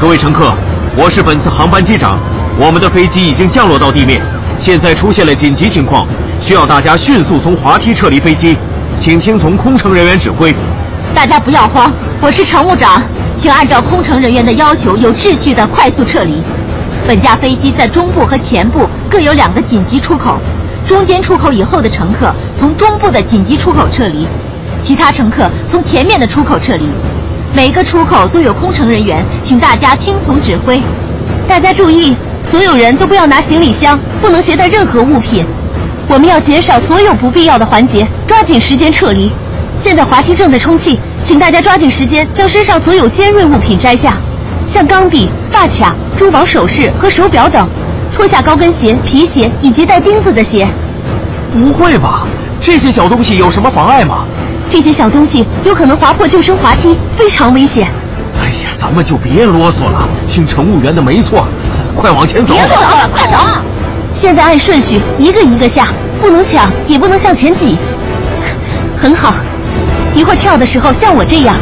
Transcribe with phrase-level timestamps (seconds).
[0.00, 0.54] 各位乘客，
[0.96, 2.18] 我是本次航班机长，
[2.58, 4.22] 我们的飞机已经降落到地面，
[4.58, 6.06] 现在出现了紧急情况，
[6.40, 8.56] 需要大家迅速从滑梯撤离飞机，
[8.98, 10.54] 请听从空乘人员指挥。
[11.14, 13.02] 大家不要慌，我是乘务长，
[13.36, 16.42] 请按照空乘人员的要求，有秩序的快速撤离。
[17.06, 20.38] 本架飞机在中部和前部各有两个紧急出口，
[20.82, 24.26] 中间出口以后的乘客从中部的紧急出口撤离，
[24.80, 26.84] 其他乘客从前面的出口撤离。
[27.52, 30.80] 每个出口都有空乘人员，请大家听从指挥。
[31.48, 35.44] 大家注意，所有人都不要拿行李箱，不能携带任何物品。
[36.06, 39.32] 我们要减少所有不必要的环节，抓紧时间撤离。
[39.76, 44.16] 现在滑梯正在充气，请大家抓紧时间将身上所有尖锐物品摘下，
[44.66, 47.68] 像钢笔、发卡、珠宝首饰和手表等。
[48.14, 50.68] 脱下高跟鞋、皮鞋以及带钉子的鞋。
[51.52, 52.26] 不会吧？
[52.60, 54.24] 这些小东西有什么妨碍吗？
[54.70, 57.88] 这些小东西有可能划破救生滑梯，非常危险。
[58.40, 61.46] 哎呀，咱们就别啰嗦了，听乘务员的没错，
[61.96, 62.54] 快往前走。
[62.54, 63.36] 别啰嗦了，快走！
[64.12, 65.88] 现在按顺序一个一个下，
[66.20, 67.76] 不能抢，也不能向前挤。
[68.96, 69.34] 很好，
[70.14, 71.54] 一会儿跳的时候像我这样，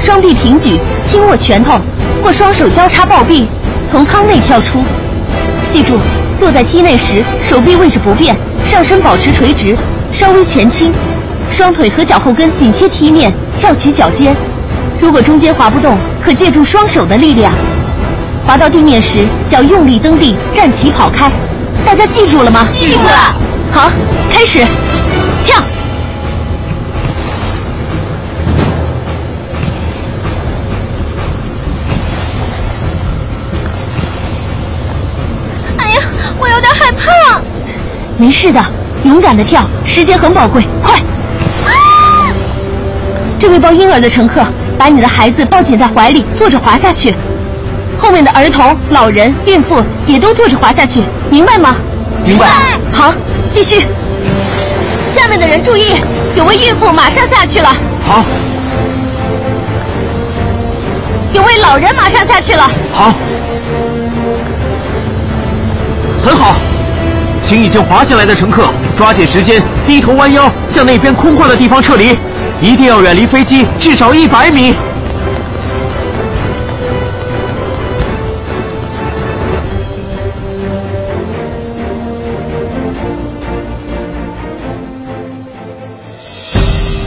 [0.00, 1.78] 双臂平举，轻握拳头，
[2.24, 3.46] 或双手交叉抱臂，
[3.88, 4.82] 从舱内跳出。
[5.70, 5.96] 记住，
[6.40, 8.34] 落在梯内时，手臂位置不变，
[8.66, 9.76] 上身保持垂直，
[10.10, 10.92] 稍微前倾，
[11.58, 14.32] 双腿和脚后跟紧贴踢面，翘起脚尖。
[15.00, 17.52] 如果中间滑不动，可借助双手的力量。
[18.46, 21.28] 滑到地面时，脚用力蹬地，站起跑开。
[21.84, 22.68] 大家记住了吗？
[22.78, 23.34] 记住了。
[23.72, 23.90] 好，
[24.30, 24.60] 开始，
[25.42, 25.60] 跳。
[35.76, 35.98] 哎呀，
[36.38, 37.40] 我有点害怕
[38.16, 38.64] 没事的，
[39.02, 41.02] 勇敢的跳，时间很宝贵，快！
[43.48, 43.50] 啊！
[43.50, 44.44] 这位抱婴儿的乘客，
[44.76, 47.14] 把你的孩子抱紧在怀里，坐着滑下去。
[47.98, 51.00] 后面的儿童、老人、孕妇也都坐着滑下去，
[51.30, 51.74] 明白吗？
[52.26, 52.46] 明白。
[52.92, 53.14] 好，
[53.50, 53.86] 继续。
[55.10, 55.94] 下面的人注意，
[56.36, 57.74] 有位孕妇马上下去了。
[58.06, 58.22] 好。
[61.32, 62.70] 有位老人马上下去了。
[62.92, 63.14] 好。
[66.22, 66.54] 很好。
[67.44, 72.14] 请已经滑下来的乘客抓紧时间，低头弯腰向那边空旷的地方撤离，
[72.60, 74.74] 一定要远离飞机至少一百米。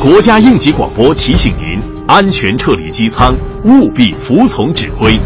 [0.01, 3.35] 国家应急广播提醒您：安全撤离机舱，
[3.66, 5.19] 务必服从指挥。